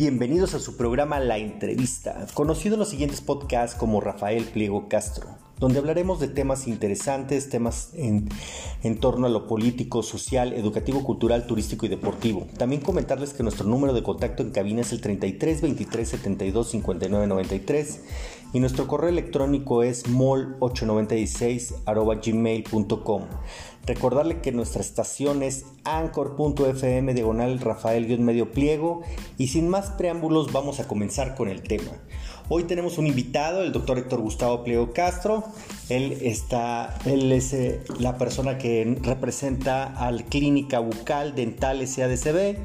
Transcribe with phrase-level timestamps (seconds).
[0.00, 5.28] Bienvenidos a su programa La Entrevista, conocido en los siguientes podcasts como Rafael Pliego Castro,
[5.60, 8.28] donde hablaremos de temas interesantes, temas en,
[8.98, 12.46] torno a lo político, social, educativo, cultural, turístico y deportivo.
[12.58, 17.26] También comentarles que nuestro número de contacto en cabina es el 33 23 72 59
[17.26, 18.00] 93
[18.54, 21.74] y nuestro correo electrónico es mol896
[22.24, 23.22] gmail.com.
[23.86, 29.02] Recordarle que nuestra estación es anchor.fm diagonal Rafael-medio pliego
[29.36, 31.92] y sin más preámbulos vamos a comenzar con el tema.
[32.52, 35.44] Hoy tenemos un invitado, el doctor Héctor Gustavo Pliego Castro.
[35.88, 42.56] Él, está, él es eh, la persona que representa al Clínica Bucal Dental SADCB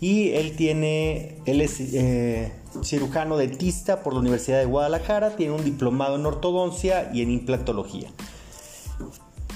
[0.00, 2.52] y él tiene, él es eh,
[2.84, 8.10] cirujano dentista por la Universidad de Guadalajara, tiene un diplomado en ortodoncia y en implantología.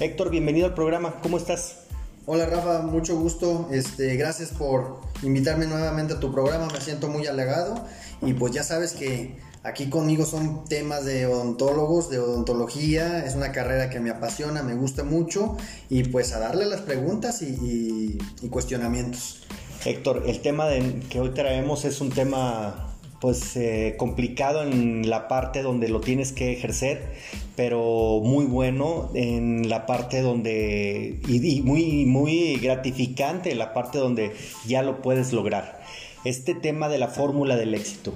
[0.01, 1.84] Héctor, bienvenido al programa, ¿cómo estás?
[2.26, 3.68] Hola Rafa, mucho gusto.
[3.71, 6.66] Este, gracias por invitarme nuevamente a tu programa.
[6.66, 7.84] Me siento muy halagado
[8.21, 13.24] y pues ya sabes que aquí conmigo son temas de odontólogos, de odontología.
[13.24, 15.56] Es una carrera que me apasiona, me gusta mucho
[15.88, 18.18] y pues a darle las preguntas y,
[18.50, 19.42] cuestionamientos.
[19.84, 20.66] Héctor, el tema
[21.09, 22.88] que hoy traemos es un tema
[23.20, 27.15] pues eh, complicado en la parte donde lo tienes que ejercer,
[27.56, 34.32] pero muy bueno en la parte donde y, muy muy gratificante en la parte donde
[34.66, 35.80] ya lo puedes lograr.
[36.24, 38.12] Este tema de la fórmula del éxito.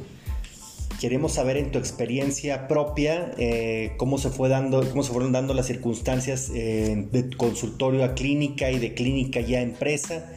[1.03, 5.53] Queremos saber en tu experiencia propia eh, cómo se fue dando, cómo se fueron dando
[5.53, 10.33] las circunstancias eh, de consultorio a clínica y de clínica ya a empresa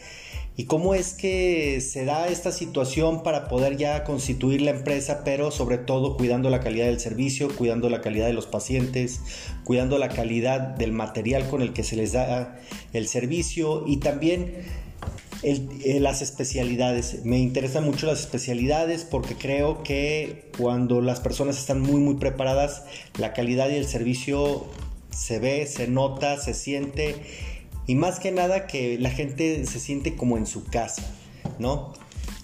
[0.58, 5.52] ¿Y cómo es que se da esta situación para poder ya constituir la empresa, pero
[5.52, 9.20] sobre todo cuidando la calidad del servicio, cuidando la calidad de los pacientes,
[9.66, 12.58] cuidando la calidad del material con el que se les da
[12.94, 14.54] el servicio y también
[15.46, 17.24] eh, las especialidades.
[17.24, 22.84] Me interesan mucho las especialidades porque creo que cuando las personas están muy muy preparadas,
[23.19, 24.66] la calidad y el servicio
[25.12, 27.16] se ve, se nota, se siente
[27.86, 31.03] y más que nada que la gente se siente como en su casa,
[31.59, 31.94] ¿no?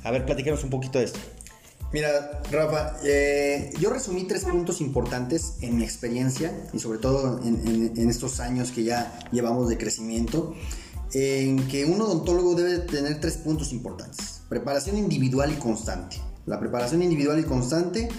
[0.04, 1.20] A ver, platícanos un poquito de esto.
[1.92, 7.92] Mira, Rafa, eh, yo resumí tres puntos importantes en mi experiencia y sobre todo en,
[7.98, 10.56] en, estos años que ya llevamos de crecimiento,
[11.14, 14.42] en que un odontólogo debe tener tres puntos importantes.
[14.50, 16.18] Preparación individual y constante.
[16.46, 18.10] La preparación individual y constante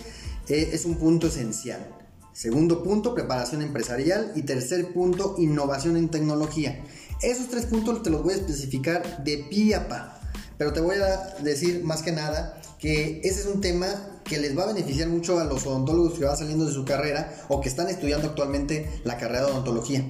[0.48, 1.86] eh, es un punto esencial.
[2.32, 4.32] Segundo punto, preparación empresarial.
[4.34, 6.82] Y tercer punto, innovación en tecnología.
[7.22, 10.20] Esos tres puntos te los voy a especificar de pie a pa.
[10.58, 14.56] Pero te voy a decir más que nada que ese es un tema que les
[14.56, 17.68] va a beneficiar mucho a los odontólogos que van saliendo de su carrera o que
[17.68, 20.04] están estudiando actualmente la carrera de odontología.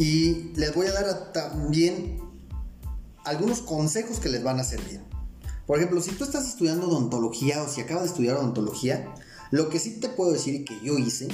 [0.00, 2.18] Y les voy a dar también
[3.22, 5.02] algunos consejos que les van a servir.
[5.66, 9.14] Por ejemplo, si tú estás estudiando odontología o si acabas de estudiar odontología,
[9.50, 11.28] lo que sí te puedo decir que yo hice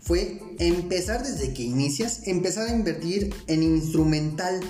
[0.00, 4.60] fue empezar desde que inicias, empezar a invertir en instrumental.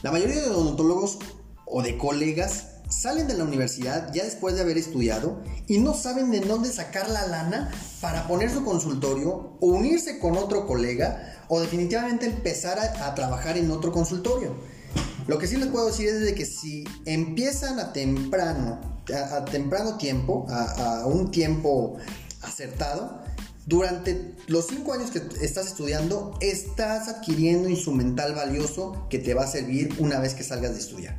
[0.00, 1.18] La mayoría de odontólogos
[1.66, 6.30] o de colegas salen de la universidad ya después de haber estudiado y no saben
[6.30, 11.60] de dónde sacar la lana para poner su consultorio o unirse con otro colega o
[11.60, 14.54] definitivamente empezar a, trabajar en otro consultorio.
[15.26, 18.80] Lo que sí les puedo decir es de que si empiezan a temprano,
[19.32, 21.96] a, temprano tiempo, a un tiempo
[22.42, 23.22] acertado,
[23.68, 29.46] durante los cinco años que estás estudiando, estás adquiriendo instrumental valioso que te va a
[29.46, 31.18] servir una vez que salgas de estudiar.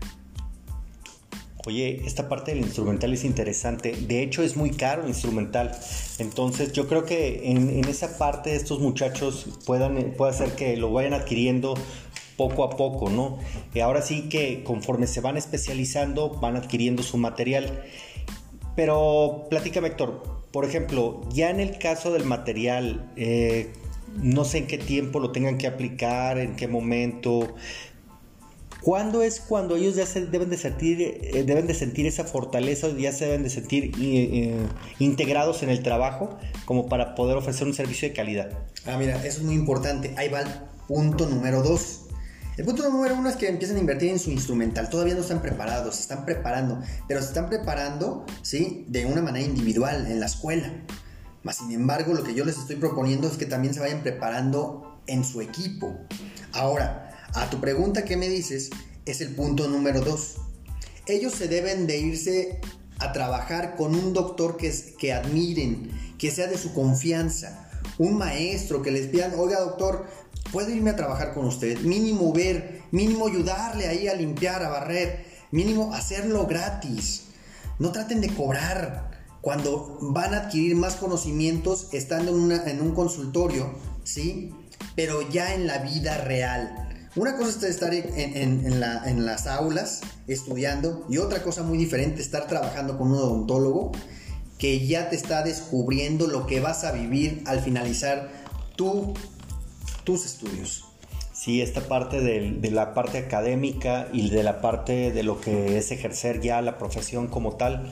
[1.65, 3.91] Oye, esta parte del instrumental es interesante.
[3.91, 5.77] De hecho, es muy caro el instrumental.
[6.17, 11.13] Entonces, yo creo que en, esa parte estos muchachos puedan, puede ser que lo vayan
[11.13, 11.73] adquiriendo
[12.37, 13.39] poco a poco, ¿no?
[13.83, 17.83] Ahora sí que conforme se van especializando, van adquiriendo su material.
[18.77, 23.73] Pero platícame, Héctor, por ejemplo, ya en el caso del material, eh,
[24.15, 27.55] no sé en qué tiempo lo tengan que aplicar, en qué momento.
[28.81, 33.11] ¿Cuándo es cuando ellos ya deben de sentir, eh, deben de sentir esa fortaleza, ya
[33.11, 34.55] se deben de sentir eh,
[34.99, 38.51] integrados en el trabajo como para poder ofrecer un servicio de calidad?
[38.85, 40.13] Ah, mira, eso es muy importante.
[40.17, 40.47] Ahí va el
[40.87, 42.05] punto número dos.
[42.55, 44.89] El punto número uno es que empiezan a invertir en su instrumental.
[44.89, 48.85] Todavía no están preparados, se están preparando, pero se están preparando, ¿sí?
[48.87, 50.73] De una manera individual, en la escuela.
[51.43, 54.99] Más sin embargo, lo que yo les estoy proponiendo es que también se vayan preparando
[55.07, 55.95] en su equipo.
[56.51, 58.69] Ahora, a tu pregunta que me dices,
[59.05, 60.37] es el punto número dos.
[61.07, 62.59] Ellos se deben de irse
[62.99, 68.81] a trabajar con un doctor que, que admiren, que sea de su confianza, un maestro
[68.81, 70.05] que les pidan, oiga doctor,
[70.51, 75.25] puedo irme a trabajar con usted, mínimo ver, mínimo ayudarle ahí a limpiar, a barrer,
[75.51, 77.23] mínimo hacerlo gratis.
[77.79, 79.09] no traten de cobrar
[79.41, 83.73] cuando van a adquirir más conocimientos estando en, un consultorio,
[84.03, 84.53] ¿sí?
[84.95, 86.88] Pero ya en la vida real.
[87.15, 88.79] Una cosa es estar en,
[89.25, 93.91] las aulas estudiando y otra cosa muy diferente, estar trabajando con un odontólogo
[94.59, 98.29] que ya te está descubriendo lo que vas a vivir al finalizar
[98.75, 100.85] tus estudios.
[101.33, 105.77] Sí, esta parte de, de, la parte académica y de la parte de lo que
[105.77, 107.91] es ejercer ya la profesión como tal,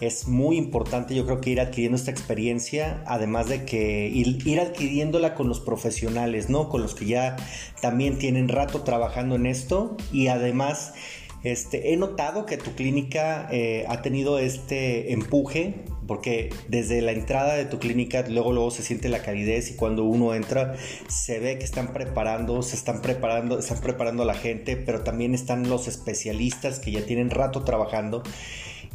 [0.00, 5.34] es muy importante yo creo que ir adquiriendo esta experiencia, además de que ir, adquiriéndola
[5.34, 6.68] con los profesionales, ¿no?
[6.68, 7.36] Con los que ya
[7.80, 10.94] también tienen rato trabajando en esto y además...
[11.42, 17.54] Este, he notado que tu clínica eh, ha tenido este empuje porque desde la entrada
[17.54, 20.74] de tu clínica luego luego se siente la calidez y cuando uno entra
[21.08, 25.34] se ve que están preparando, se están preparando, están preparando a la gente, pero también
[25.34, 28.22] están los especialistas que ya tienen rato trabajando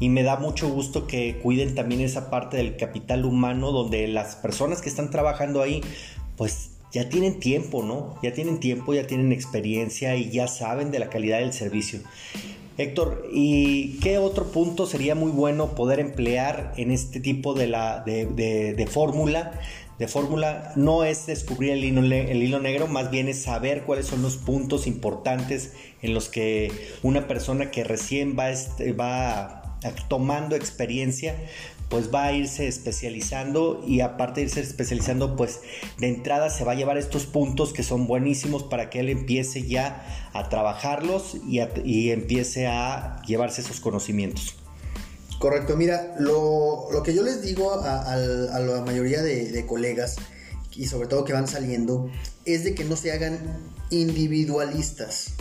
[0.02, 4.36] y me da mucho gusto que cuiden también esa parte del capital humano donde las
[4.36, 5.82] personas que están trabajando ahí
[6.38, 8.16] pues ya tienen tiempo, ¿no?
[8.24, 12.00] Ya tienen tiempo, ya tienen experiencia y ya saben de la calidad del servicio.
[12.80, 18.00] Héctor, ¿y qué otro punto sería muy bueno poder emplear en este tipo de, la,
[18.00, 19.52] de, fórmula?
[20.00, 24.08] De fórmula no es descubrir el hilo, el hilo negro, más bien es saber cuáles
[24.08, 26.72] son los puntos importantes en los que
[27.04, 28.50] una persona que recién va,
[29.00, 29.61] va
[30.08, 31.36] tomando experiencia,
[31.90, 35.60] pues va a irse especializando y aparte de irse especializando, pues
[36.00, 39.68] de entrada se va a llevar estos puntos que son buenísimos para que él empiece
[39.68, 41.60] ya a trabajarlos y,
[42.12, 44.56] empiece a llevarse esos conocimientos.
[45.38, 50.16] Correcto, mira, lo, que yo les digo a, la mayoría de, de colegas
[50.74, 52.10] y sobre todo que van saliendo
[52.46, 53.38] es de que no se hagan
[53.90, 55.34] individualistas.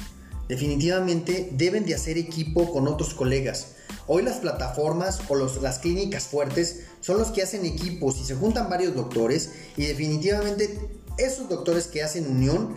[0.48, 3.76] Definitivamente deben de hacer equipo con otros colegas
[4.12, 8.68] Hoy las plataformas o las clínicas fuertes son los que hacen equipos y se juntan
[8.68, 10.80] varios doctores y definitivamente
[11.16, 12.74] esos doctores que hacen unión,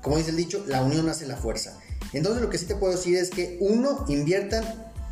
[0.00, 1.78] como dice el dicho, la unión hace la fuerza.
[2.14, 4.64] Entonces lo que sí te puedo decir es que uno, inviertan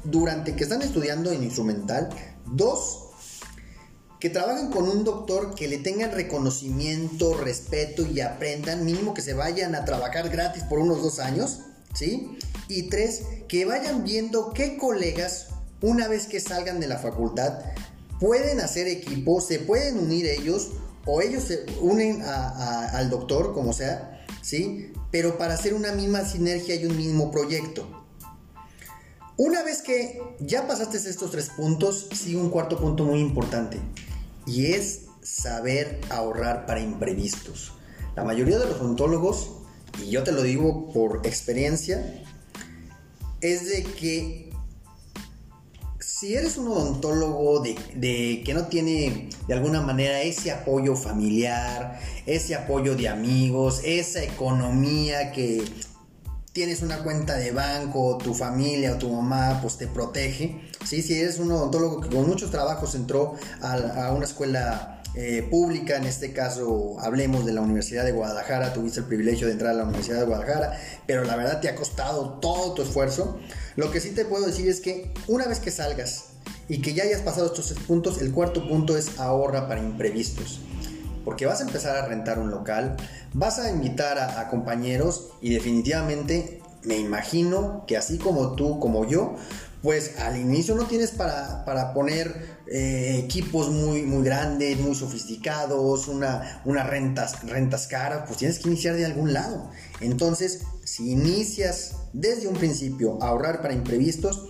[0.04, 2.08] durante que están estudiando en instrumental.
[2.46, 3.10] Dos,
[4.18, 9.34] que trabajen con un doctor que le tengan reconocimiento, respeto y aprendan, mínimo que se
[9.34, 11.60] vayan a trabajar gratis por unos dos años.
[11.96, 12.38] ¿Sí?
[12.68, 15.48] Y tres, que vayan viendo qué colegas,
[15.80, 17.60] una vez que salgan de la facultad,
[18.20, 20.72] pueden hacer equipo, se pueden unir ellos
[21.04, 24.92] o ellos se unen al doctor, como sea, ¿sí?
[25.10, 28.04] Pero para hacer una misma sinergia y un mismo proyecto.
[29.36, 33.78] Una vez que ya pasaste estos tres puntos, sigue un cuarto punto muy importante
[34.46, 37.72] y es saber ahorrar para imprevistos.
[38.16, 39.50] La mayoría de los odontólogos
[40.04, 42.22] y yo te lo digo por experiencia,
[43.40, 44.46] es de que
[46.00, 52.54] si eres un odontólogo de, que no tiene de alguna manera ese apoyo familiar, ese
[52.54, 55.62] apoyo de amigos, esa economía que
[56.52, 61.02] tienes una cuenta de banco, tu familia o tu mamá pues te protege, ¿sí?
[61.02, 66.04] si eres un odontólogo que con muchos trabajos entró a una escuela eh, pública, en
[66.04, 69.84] este caso hablemos de la Universidad de Guadalajara, tuviste el privilegio de entrar a la
[69.84, 73.38] Universidad de Guadalajara, pero la verdad te ha costado todo tu esfuerzo.
[73.76, 76.26] Lo que sí te puedo decir es que una vez que salgas
[76.68, 80.60] y que ya hayas pasado estos puntos, el cuarto punto es ahorra para imprevistos.
[81.24, 82.96] Porque vas a empezar a rentar un local,
[83.32, 89.34] vas a invitar a compañeros y definitivamente me imagino que así como tú, como yo,
[89.82, 96.62] pues al inicio no tienes para, poner eh, equipos muy, muy grandes, muy sofisticados, una,
[96.64, 99.70] unas rentas, rentas caras, pues tienes que iniciar de algún lado.
[100.00, 104.48] Entonces, si inicias desde un principio a ahorrar para imprevistos,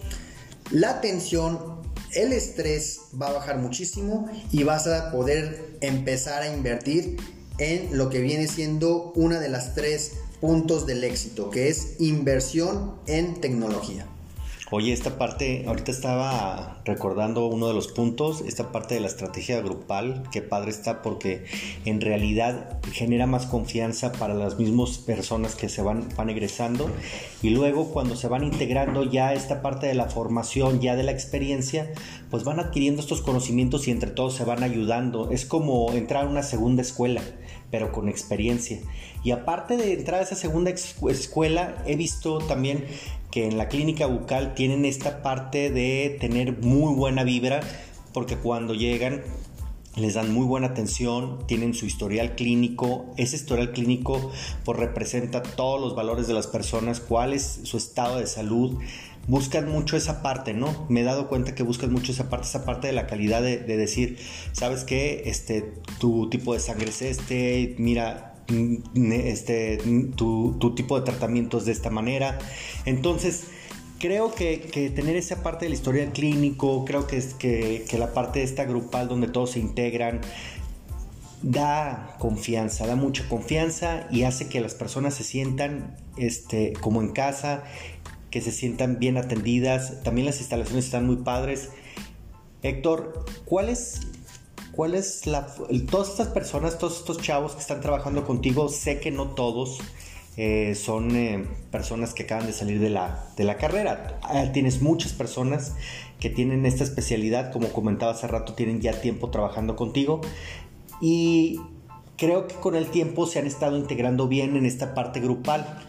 [0.71, 1.83] la tensión,
[2.15, 7.19] el estrés va a bajar muchísimo y vas a poder empezar a invertir
[7.59, 12.97] en lo que viene siendo una de las tres puntos del éxito, que es inversión
[13.07, 14.07] en tecnología.
[14.73, 19.61] Oye, esta parte, ahorita estaba recordando uno de los puntos, esta parte de la estrategia
[19.61, 21.45] grupal, que padre está porque
[21.85, 26.91] en realidad genera más confianza para las mismas personas que se van, van egresando
[27.43, 31.13] y luego cuando se van integrando ya esta parte de la formación, ya de la
[31.13, 31.93] experiencia,
[32.29, 35.31] pues van adquiriendo estos conocimientos y entre todos se van ayudando.
[35.31, 37.23] Es como entrar a una segunda escuela
[37.71, 38.79] pero con experiencia.
[39.25, 42.85] Y aparte de entrar a esa segunda escuela, he visto también
[43.37, 47.61] que en la clínica bucal tienen esta parte de tener muy buena vibra,
[48.15, 49.21] porque cuando llegan
[49.95, 54.33] les dan muy buena atención, tienen su historial clínico, ese historial clínico
[54.65, 58.79] pues representa todos los valores de las personas, cuál es su estado de salud,
[59.29, 60.87] buscan mucho esa parte, ¿no?
[60.89, 63.59] Me he dado cuenta que buscan mucho esa parte, esa parte de la calidad de,
[63.59, 64.17] decir,
[64.53, 65.25] ¿sabes qué?
[65.27, 69.79] Este, tu tipo de sangre es este, mira, este,
[70.17, 72.39] tu, tipo de tratamiento es de esta manera.
[72.85, 73.45] Entonces,
[73.99, 74.57] creo que,
[74.95, 78.65] tener esa parte de la historia clínico, creo que, que, que la parte de esta
[78.65, 80.21] grupal donde todos se integran,
[81.43, 87.13] da confianza, da mucha confianza y hace que las personas se sientan este, como en
[87.13, 87.65] casa
[88.31, 90.03] que se sientan bien atendidas.
[90.03, 91.71] También las instalaciones están muy padres.
[92.63, 94.01] Héctor, ¿cuál es,
[94.77, 95.47] cuál es la...
[95.91, 99.79] Todas estas personas, todos estos chavos que están trabajando contigo, sé que no todos
[100.37, 104.21] eh, son eh, personas que acaban de salir de la, de la carrera.
[104.23, 105.73] Ah, tienes muchas personas
[106.21, 110.21] que tienen esta especialidad, como comentaba hace rato, tienen ya tiempo trabajando contigo.
[111.01, 111.61] Y
[112.19, 115.83] creo que con el tiempo se han estado integrando bien en esta parte grupal.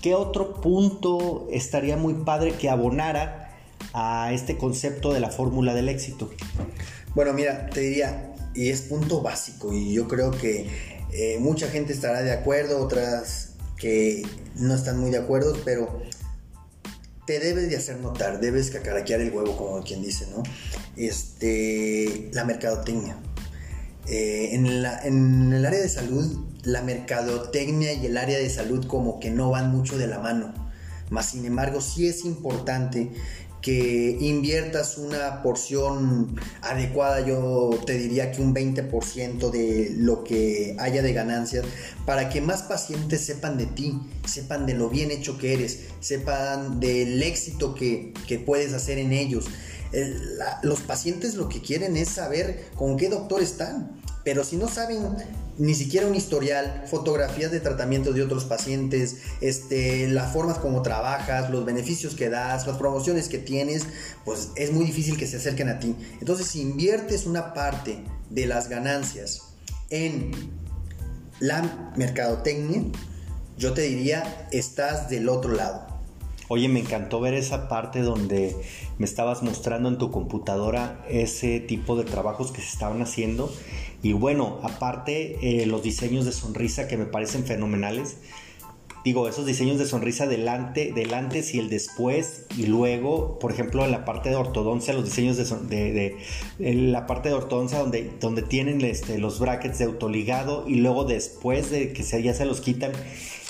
[0.00, 3.50] ¿Qué otro punto estaría muy padre que abonara
[3.92, 6.30] a este concepto de la fórmula del éxito?
[7.14, 10.68] Bueno, mira, te diría, y es punto básico, y yo creo que
[11.12, 14.22] eh, mucha gente estará de acuerdo, otras que
[14.56, 16.02] no están muy de acuerdo, pero
[17.26, 20.42] te debes de hacer notar, debes cacaraquear el huevo, como quien dice, ¿no?
[20.96, 23.16] Este, la mercadotecnia.
[24.06, 29.20] Eh, en, en, el área de salud, la mercadotecnia y el área de salud como
[29.20, 30.52] que no van mucho de la mano.
[31.10, 33.10] Más sin embargo, sí es importante
[33.60, 41.02] que inviertas una porción adecuada, yo te diría que un 20% de lo que haya
[41.02, 41.64] de ganancias,
[42.06, 46.80] para que más pacientes sepan de ti, sepan de lo bien hecho que eres, sepan
[46.80, 49.46] del éxito que, que puedes hacer en ellos
[50.62, 54.00] los pacientes lo que quieren es saber con qué doctor están.
[54.24, 55.16] Pero si no saben
[55.58, 61.50] ni siquiera un historial, fotografías de tratamiento de otros pacientes, este, las formas como trabajas,
[61.50, 63.84] los beneficios que das, las promociones que tienes,
[64.24, 65.96] pues es muy difícil que se acerquen a ti.
[66.20, 69.42] Entonces, si inviertes una parte de las ganancias
[69.90, 70.30] en
[71.40, 72.84] la mercadotecnia,
[73.58, 75.89] yo te diría, estás del otro lado.
[76.52, 78.56] Oye, me encantó ver esa parte donde
[78.98, 83.54] me estabas mostrando en tu computadora ese tipo de trabajos que se estaban haciendo.
[84.02, 88.16] Y bueno, aparte eh, los diseños de sonrisa que me parecen fenomenales
[89.04, 93.84] digo, esos diseños de sonrisa delante, del antes y el después, y luego, por ejemplo,
[93.84, 95.36] en la parte de ortodoncia, los diseños
[95.68, 96.16] de,
[96.58, 101.04] de, la parte de ortodoncia donde, donde tienen este, los brackets de autoligado y luego
[101.04, 102.92] después de que se, ya se los quitan.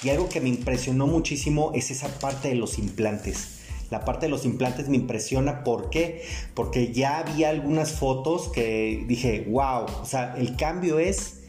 [0.03, 3.59] Y algo que me impresionó muchísimo es esa parte de los implantes.
[3.91, 6.23] La parte de los implantes me impresiona, ¿por qué?
[6.55, 11.40] Porque ya había algunas fotos que dije, wow, o sea, el cambio es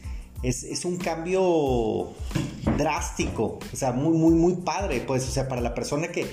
[0.42, 2.10] es, un cambio
[2.76, 6.26] drástico, o sea, muy, muy, muy padre, pues, o sea, para la persona que,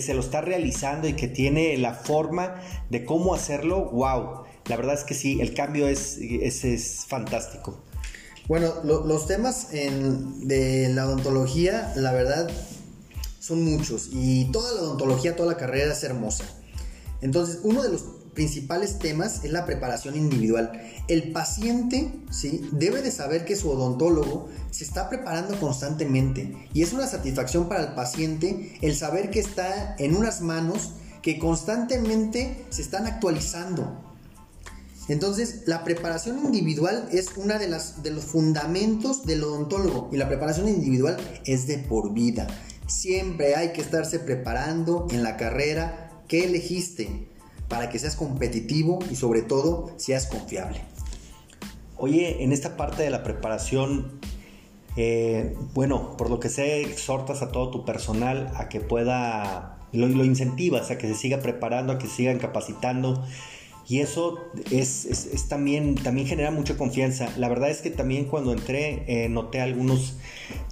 [0.00, 2.56] se lo está realizando y que tiene la forma
[2.90, 7.78] de cómo hacerlo, wow, la verdad es que sí, el cambio es, es, fantástico.
[8.48, 12.50] Bueno, los temas de la odontología, la verdad,
[13.40, 16.44] son muchos y toda la odontología, toda la carrera es hermosa.
[17.22, 18.02] Entonces, uno de los
[18.34, 20.72] principales temas es la preparación individual.
[21.08, 22.68] El paciente ¿sí?
[22.72, 27.82] debe de saber que su odontólogo se está preparando constantemente y es una satisfacción para
[27.82, 30.90] el paciente el saber que está en unas manos
[31.22, 34.00] que constantemente se están actualizando.
[35.08, 40.68] Entonces, la preparación individual es una de de los fundamentos del odontólogo y la preparación
[40.68, 42.46] individual es de por vida.
[42.86, 47.28] Siempre hay que estarse preparando en la carrera que elegiste
[47.68, 50.80] para que seas competitivo y sobre todo seas confiable.
[51.96, 54.20] Oye, en esta parte de la preparación,
[54.96, 60.06] eh, bueno, por lo que sé, exhortas a todo tu personal a que pueda, lo,
[60.08, 63.24] lo incentivas a que se siga preparando, a que sigan capacitando.
[63.86, 64.38] Y eso
[64.70, 67.28] es, también, también genera mucha confianza.
[67.36, 70.16] La verdad es que también cuando entré eh, noté algunos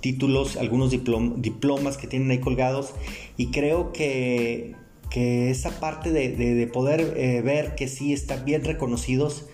[0.00, 2.94] títulos, algunos diplomas que tienen ahí colgados
[3.36, 4.74] y creo que
[5.12, 9.46] que esa parte de, poder eh, ver que sí están bien reconocidos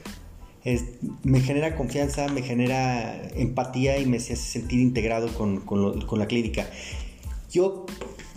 [1.23, 6.69] me genera confianza, me genera empatía y me hace sentir integrado con, la clínica.
[7.51, 7.87] Yo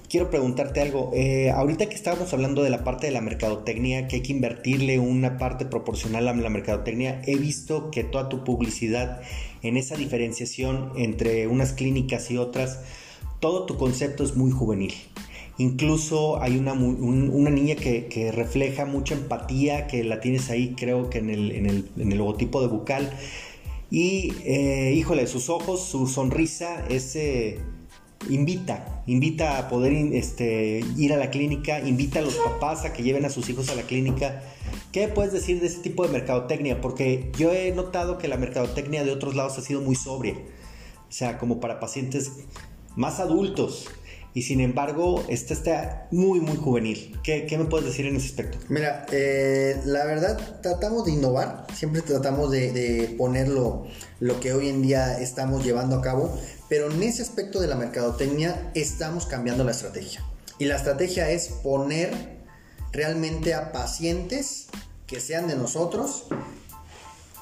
[0.09, 1.11] quiero preguntarte algo.
[1.13, 4.99] Eh, ahorita que estábamos hablando de la parte de la mercadotecnia, que hay que invertirle
[4.99, 9.21] una parte proporcional a la mercadotecnia, he visto que toda tu publicidad
[9.61, 12.79] en esa diferenciación entre unas clínicas y otras,
[13.39, 14.93] todo tu concepto es muy juvenil.
[15.57, 21.29] Incluso hay una, niña que, refleja mucha empatía, que la tienes ahí creo que en
[21.29, 23.11] el, logotipo de bucal.
[23.89, 27.15] Y eh, híjole, sus ojos, su sonrisa es,
[28.29, 33.03] invita, invita a poder este, ir a la clínica, invita a los papás a que
[33.03, 34.43] lleven a sus hijos a la clínica.
[34.91, 36.81] ¿Qué puedes decir de ese tipo de mercadotecnia?
[36.81, 40.35] Porque yo he notado que la mercadotecnia de otros lados ha sido muy sobria.
[41.09, 42.31] O sea, como para pacientes
[42.95, 43.89] más adultos.
[44.33, 47.19] Y sin embargo, esta está muy, muy juvenil.
[47.23, 48.57] ¿Qué, me puedes decir en ese aspecto?
[48.69, 51.67] Mira, eh, la verdad, tratamos de innovar.
[51.73, 53.87] Siempre tratamos de, de ponerlo
[54.19, 56.33] lo que hoy en día estamos llevando a cabo
[56.71, 60.23] pero en ese aspecto de la mercadotecnia estamos cambiando la estrategia.
[60.57, 62.39] Y la estrategia es poner
[62.93, 64.67] realmente a pacientes
[65.05, 66.27] que sean de nosotros,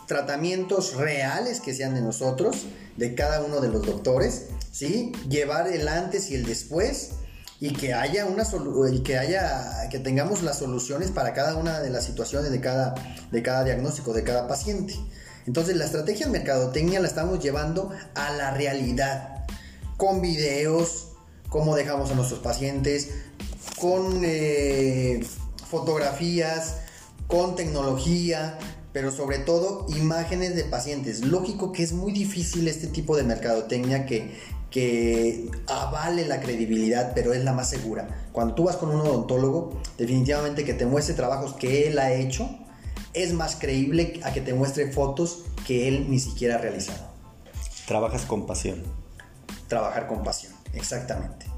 [0.09, 2.65] tratamientos reales que sean de nosotros,
[2.97, 5.11] de cada uno de los doctores, ¿sí?
[5.29, 7.11] Llevar el antes y el después
[7.59, 8.43] y que haya una
[8.91, 12.95] y que haya que tengamos las soluciones para cada una de las situaciones de cada
[13.31, 14.95] de cada diagnóstico de cada paciente.
[15.45, 19.45] Entonces la estrategia de mercadotecnia la estamos llevando a la realidad,
[19.97, 21.09] con videos,
[21.49, 23.09] cómo dejamos a nuestros pacientes,
[23.79, 25.23] con eh,
[25.69, 26.77] fotografías,
[27.27, 28.57] con tecnología,
[28.93, 31.25] pero sobre todo imágenes de pacientes.
[31.25, 34.35] Lógico que es muy difícil este tipo de mercadotecnia que,
[34.71, 38.07] que avale la credibilidad, pero es la más segura.
[38.31, 42.49] Cuando tú vas con un odontólogo, definitivamente que te muestre trabajos que él ha hecho,
[43.13, 47.09] es más creíble a que te muestre fotos que él ni siquiera ha realizado.
[47.87, 48.83] Trabajas con pasión.
[49.67, 51.48] Trabajar con pasión, exactamente.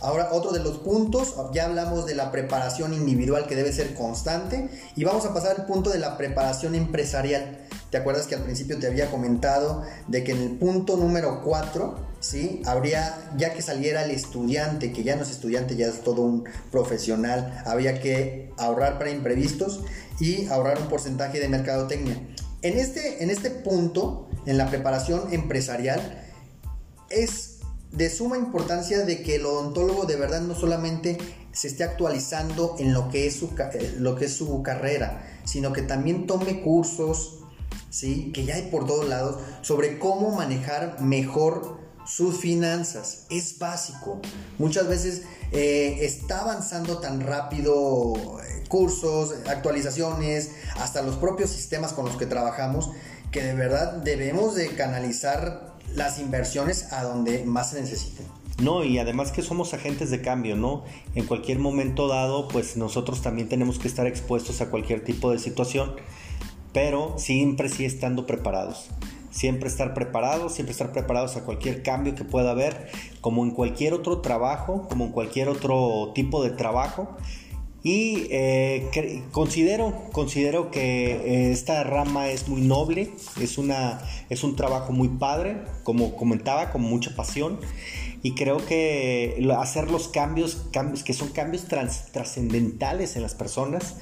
[0.00, 4.70] Ahora, otro de los puntos, ya hablamos de la preparación individual que debe ser constante
[4.94, 7.58] y vamos a pasar al punto de la preparación empresarial.
[7.90, 11.96] ¿Te acuerdas que al principio te había comentado de que en el punto número 4,
[12.20, 12.62] ¿sí?
[12.66, 16.44] Habría, ya que saliera el estudiante, que ya no es estudiante, ya es todo un
[16.70, 19.80] profesional, había que ahorrar para imprevistos
[20.20, 22.20] y ahorrar un porcentaje de mercadotecnia.
[22.62, 26.24] En este, en este punto, en la preparación empresarial,
[27.08, 27.57] es
[27.92, 31.18] de suma importancia de que el odontólogo de verdad no solamente
[31.52, 35.72] se esté actualizando en lo que es su, eh, lo que es su carrera, sino
[35.72, 37.40] que también tome cursos,
[37.90, 38.30] ¿sí?
[38.32, 43.26] que ya hay por todos lados, sobre cómo manejar mejor sus finanzas.
[43.28, 44.20] Es básico.
[44.58, 45.22] Muchas veces
[45.52, 52.26] eh, está avanzando tan rápido eh, cursos, actualizaciones, hasta los propios sistemas con los que
[52.26, 52.90] trabajamos,
[53.30, 58.26] que de verdad debemos de canalizar las inversiones a donde más se necesiten.
[58.62, 60.84] No, y además que somos agentes de cambio, ¿no?
[61.14, 65.38] En cualquier momento dado, pues nosotros también tenemos que estar expuestos a cualquier tipo de
[65.38, 65.94] situación,
[66.72, 68.88] pero siempre sí estando preparados
[69.30, 73.94] siempre estar preparados, siempre estar preparados a cualquier cambio que pueda haber, como en cualquier
[73.94, 77.16] otro trabajo, como en cualquier otro tipo de trabajo.
[77.82, 84.56] Y eh, considero, considero que eh, esta rama es muy noble, es, una, es un
[84.56, 87.60] trabajo muy padre, como comentaba, con mucha pasión.
[88.22, 93.94] Y creo que hacer los cambios, cambios que son cambios trascendentales en las personas,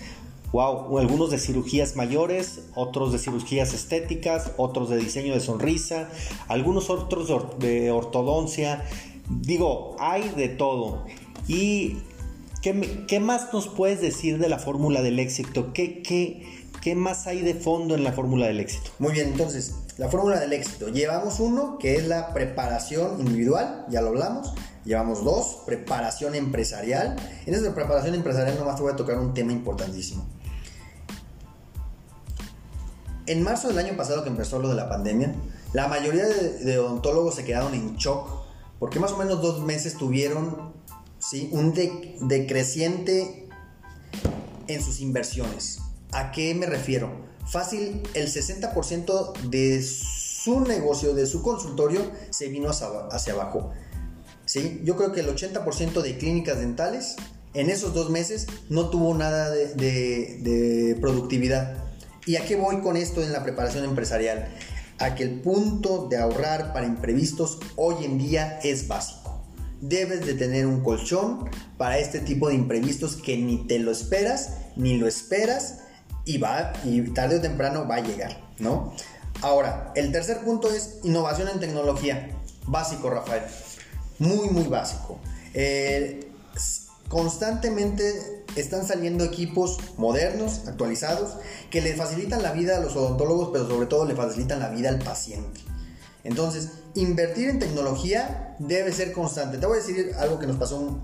[0.52, 6.08] wow, algunos de cirugías mayores, otros de cirugías estéticas, otros de diseño de sonrisa,
[6.48, 8.84] algunos otros de, ortodoncia.
[9.28, 11.04] Digo, hay de todo.
[11.46, 11.98] ¿Y
[13.06, 15.72] qué, más nos puedes decir de la fórmula del éxito?
[15.72, 16.42] ¿Qué,
[16.96, 18.90] más hay de fondo en la fórmula del éxito?
[18.98, 20.88] Muy bien, entonces, la fórmula del éxito.
[20.88, 24.52] Llevamos uno, que es la preparación individual, ya lo hablamos.
[24.84, 27.16] Llevamos dos, preparación empresarial.
[27.44, 30.26] En esta preparación empresarial nomás te voy a tocar un tema importantísimo.
[33.26, 35.34] En marzo del año pasado que empezó lo de la pandemia,
[35.72, 38.28] la mayoría de, odontólogos se quedaron en shock
[38.78, 40.75] porque más o menos dos meses tuvieron
[41.30, 41.48] ¿sí?
[41.52, 41.74] un
[42.28, 43.48] decreciente
[44.68, 45.78] en sus inversiones.
[46.12, 47.10] ¿A qué me refiero?
[47.46, 53.72] Fácil, el 60% de su negocio, de su consultorio, se vino hacia, abajo.
[54.44, 54.80] ¿Sí?
[54.84, 57.16] Yo creo que el 80% de clínicas dentales
[57.54, 61.86] en esos dos meses no tuvo nada de productividad.
[62.26, 64.48] ¿Y a qué voy con esto en la preparación empresarial?
[64.98, 69.25] A que el punto de ahorrar para imprevistos hoy en día es básico.
[69.80, 74.56] Debes de tener un colchón para este tipo de imprevistos que ni te lo esperas,
[74.76, 75.80] ni lo esperas
[76.24, 78.92] y va y tarde o temprano va a llegar, ¿no?
[79.42, 82.30] Ahora, el tercer punto es innovación en tecnología.
[82.66, 83.42] Básico, Rafael.
[84.18, 85.20] Muy, muy básico.
[85.54, 86.28] Eh,
[87.08, 91.36] constantemente están saliendo equipos modernos, actualizados,
[91.70, 94.88] que le facilitan la vida a los odontólogos, pero sobre todo le facilitan la vida
[94.88, 95.60] al paciente.
[96.26, 99.58] Entonces, invertir en tecnología debe ser constante.
[99.58, 101.00] Te voy a decir algo que nos pasó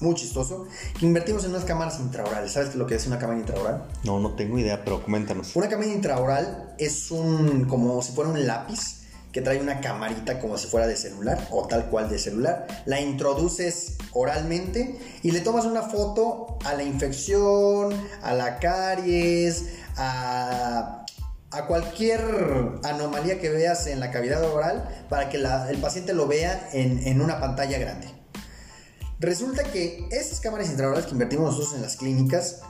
[0.00, 0.66] muy chistoso,
[0.98, 2.52] que invertimos en unas cámaras intraorales.
[2.52, 3.84] ¿Sabes lo que es una cámara intraoral?
[4.04, 5.56] No, no tengo idea, pero coméntanos.
[5.56, 8.98] Una cámara intraoral es un, como si fuera un lápiz
[9.32, 12.66] que trae una camarita como si fuera de celular o tal cual de celular.
[12.86, 21.04] La introduces oralmente y le tomas una foto a la infección, a la caries, a,
[21.66, 22.20] cualquier
[22.84, 27.40] anomalía que veas en la cavidad oral para que el paciente lo vea en, una
[27.40, 28.08] pantalla grande.
[29.18, 32.60] Resulta que esas cámaras intraorales que invertimos nosotros en las clínicas,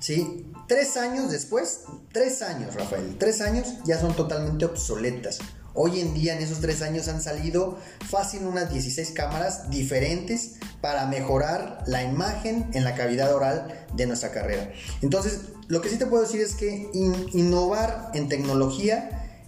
[0.00, 0.52] ¿sí?
[0.66, 5.38] Tres años después, tres años, Rafael, tres años ya son totalmente obsoletas.
[5.82, 11.06] Hoy en día en esos tres años han salido fácil unas 16 cámaras diferentes para
[11.06, 14.70] mejorar la imagen en la cavidad oral de nuestra carrera.
[15.00, 16.90] Entonces, lo que sí te puedo decir es que
[17.32, 19.40] innovar en tecnología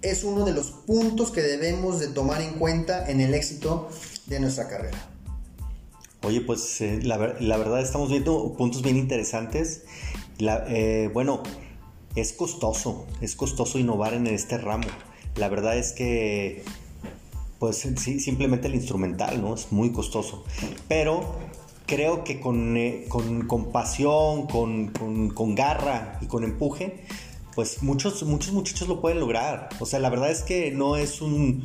[0.00, 3.90] es uno de los puntos que debemos de tomar en cuenta en el éxito
[4.24, 4.96] de nuestra carrera.
[6.22, 9.82] Oye, pues eh, la, verdad estamos viendo puntos bien interesantes.
[10.38, 11.42] Eh, bueno,
[12.14, 14.88] es costoso, es costoso innovar en este ramo.
[15.36, 16.64] La verdad es que,
[17.58, 19.54] pues sí, simplemente el instrumental, ¿no?
[19.54, 20.44] Es muy costoso.
[20.88, 21.36] Pero
[21.86, 24.88] creo que con, eh, con, pasión, con,
[25.34, 27.04] con, garra y con empuje,
[27.54, 29.68] pues muchos, muchos muchachos lo pueden lograr.
[29.80, 31.64] O sea, la verdad es que no es un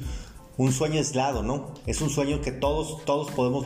[0.57, 1.73] un sueño aislado, ¿no?
[1.87, 3.63] Es un sueño que todos, todos podemos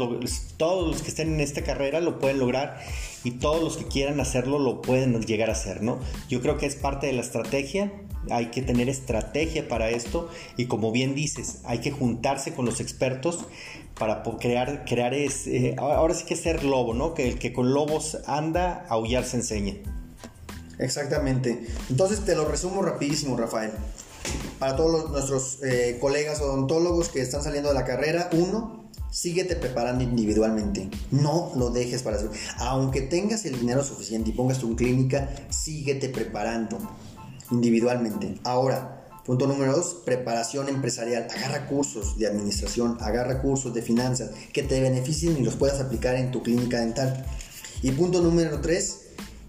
[0.56, 2.80] todos los que estén en esta carrera lo pueden lograr
[3.26, 6.00] y todos los que quieran hacerlo lo pueden llegar a hacer, ¿no?
[6.30, 7.92] Yo creo que es parte de la estrategia,
[8.32, 12.80] hay que tener estrategia para esto y como bien dices, hay que juntarse con los
[12.80, 13.46] expertos
[14.00, 17.14] para crear, crear es, eh, ahora sí que ser lobo, ¿no?
[17.14, 19.74] Que el que con lobos anda, aullar se enseña.
[20.78, 21.66] Exactamente.
[21.90, 23.72] Entonces te lo resumo rapidísimo, Rafael
[24.60, 28.75] para todos nuestros eh, colegas odontólogos que están saliendo de la carrera, uno,
[29.16, 30.90] síguete preparando individualmente.
[31.10, 32.30] No lo dejes para hacer.
[32.58, 36.78] Aunque tengas el dinero suficiente y pongas tu clínica, síguete preparando
[37.50, 38.36] individualmente.
[38.44, 41.26] Ahora, Punto número dos, preparación empresarial.
[41.36, 46.14] Agarra cursos de administración, agarra cursos de finanzas que te beneficien y los puedas aplicar
[46.14, 47.26] en tu clínica dental.
[47.82, 49.08] Y punto número tres,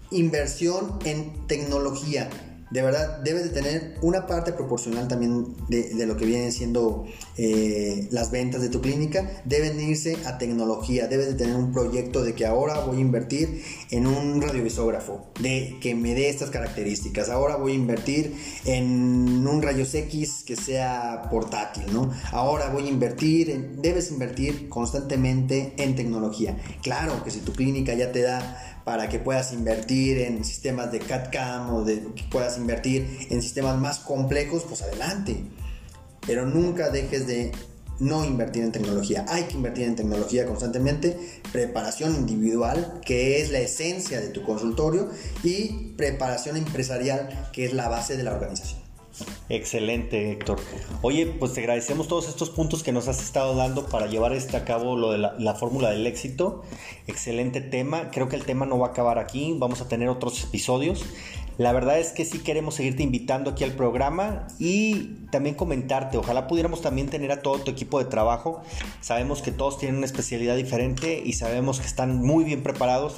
[0.09, 2.27] inversión en tecnología
[2.69, 7.05] de verdad debes de tener una parte proporcional también de, lo que vienen siendo
[7.37, 12.23] eh, las ventas de tu clínica, deben irse a tecnología, debes de tener un proyecto
[12.23, 17.29] de que ahora voy a invertir en un radiovisógrafo, de que me dé estas características,
[17.29, 22.11] ahora voy a invertir en un rayos X que sea portátil, ¿no?
[22.31, 26.57] Ahora voy a invertir, debes invertir constantemente en tecnología.
[26.81, 30.99] Claro que si tu clínica ya te da para que puedas invertir en sistemas de
[30.99, 35.43] CAD-CAM o de que puedas invertir en sistemas más complejos, pues adelante.
[36.25, 37.51] Pero nunca dejes de
[37.99, 39.25] no invertir en tecnología.
[39.27, 41.19] Hay que invertir en tecnología constantemente,
[41.51, 45.09] preparación individual, que es la esencia de tu consultorio,
[45.43, 48.86] y preparación empresarial, que es la base de la organización.
[49.49, 50.59] Excelente, Héctor.
[51.01, 54.57] Oye, pues te agradecemos todos estos puntos que nos has estado dando para llevar este
[54.57, 56.63] a cabo lo de la, fórmula del éxito.
[57.07, 58.11] Excelente tema.
[58.11, 59.55] Creo que el tema no va a acabar aquí.
[59.57, 61.05] Vamos a tener otros episodios.
[61.57, 66.17] La verdad es que sí queremos seguirte invitando aquí al programa y también comentarte.
[66.17, 68.61] Ojalá pudiéramos también tener a todo tu equipo de trabajo.
[69.01, 73.15] Sabemos que todos tienen una especialidad diferente y sabemos que están muy bien preparados.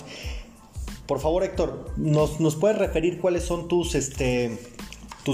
[1.06, 4.60] Por favor, Héctor, ¿nos, nos puedes referir cuáles son tus, este,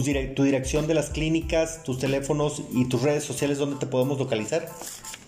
[0.03, 4.69] tu dirección de las clínicas, tus teléfonos y tus redes sociales donde te podemos localizar.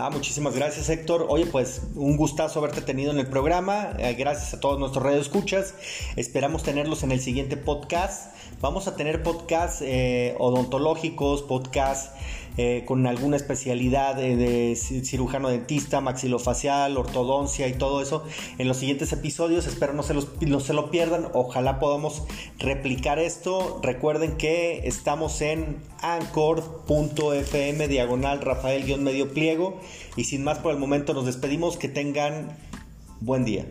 [0.00, 1.26] Ah, muchísimas gracias Héctor.
[1.28, 3.94] Oye, pues un gustazo haberte tenido en el programa.
[3.98, 5.74] Eh, gracias a todos nuestros redes escuchas.
[6.14, 8.32] Esperamos tenerlos en el siguiente podcast.
[8.60, 12.12] Vamos a tener podcasts eh, odontológicos, podcasts
[12.60, 18.24] eh, con alguna especialidad de, cirujano dentista, maxilofacial, ortodoncia y todo eso
[18.58, 19.68] en los siguientes episodios.
[19.68, 21.28] Espero no se, los, no se lo pierdan.
[21.34, 22.24] Ojalá podamos
[22.58, 23.78] replicar esto.
[23.80, 29.80] Recuerden que estamos en anchor.fm diagonal Rafael-medio pliego.
[30.16, 31.76] Y sin más por el momento nos despedimos.
[31.76, 32.58] Que tengan
[33.20, 33.66] buen día.